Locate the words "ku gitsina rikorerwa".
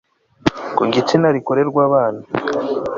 0.75-1.81